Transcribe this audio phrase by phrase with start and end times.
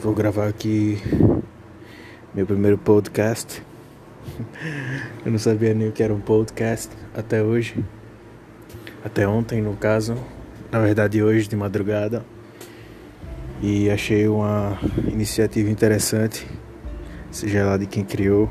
[0.00, 0.96] Vou gravar aqui
[2.32, 3.60] meu primeiro podcast.
[5.26, 7.84] Eu não sabia nem o que era um podcast até hoje.
[9.04, 10.16] Até ontem, no caso.
[10.70, 12.24] Na verdade, hoje de madrugada.
[13.60, 14.78] E achei uma
[15.10, 16.46] iniciativa interessante,
[17.28, 18.48] seja lá de quem criou.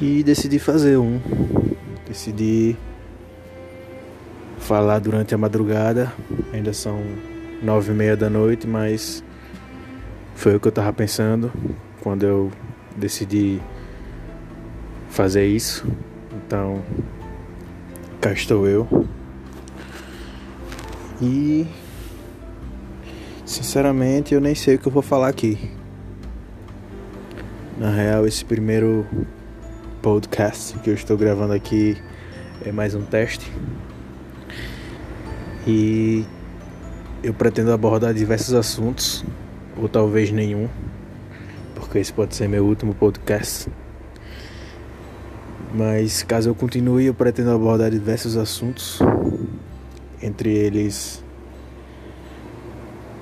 [0.00, 1.20] E decidi fazer um.
[2.06, 2.76] Decidi
[4.60, 6.12] falar durante a madrugada.
[6.52, 7.02] Ainda são
[7.62, 9.22] nove e meia da noite, mas
[10.34, 11.52] foi o que eu tava pensando
[12.00, 12.50] quando eu
[12.96, 13.60] decidi
[15.10, 15.86] fazer isso.
[16.32, 16.82] Então,
[18.20, 18.88] cá estou eu.
[21.20, 21.66] E
[23.44, 25.70] sinceramente eu nem sei o que eu vou falar aqui.
[27.76, 29.06] Na real, esse primeiro
[30.00, 31.96] podcast que eu estou gravando aqui
[32.64, 33.50] é mais um teste.
[35.66, 36.24] E
[37.22, 39.24] eu pretendo abordar diversos assuntos,
[39.76, 40.68] ou talvez nenhum,
[41.74, 43.70] porque esse pode ser meu último podcast.
[45.74, 49.00] Mas caso eu continue, eu pretendo abordar diversos assuntos,
[50.22, 51.22] entre eles,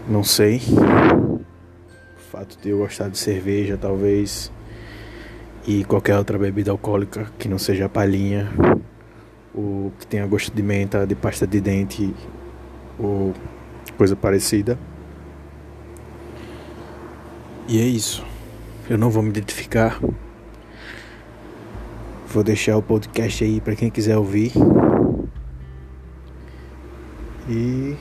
[0.08, 0.62] não sei,
[2.16, 4.50] o fato de eu gostar de cerveja, talvez,
[5.66, 8.48] e qualquer outra bebida alcoólica que não seja palhinha,
[9.52, 12.14] ou que tenha gosto de menta, de pasta de dente,
[12.98, 13.34] ou
[13.98, 14.78] coisa parecida.
[17.66, 18.24] E é isso.
[18.88, 20.00] Eu não vou me identificar.
[22.28, 24.52] Vou deixar o podcast aí para quem quiser ouvir.
[27.48, 27.96] E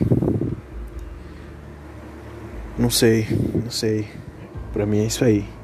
[2.78, 3.26] não sei,
[3.64, 4.08] não sei.
[4.72, 5.57] Para mim é isso aí.